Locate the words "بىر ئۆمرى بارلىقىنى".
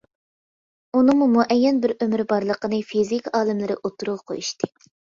1.85-2.81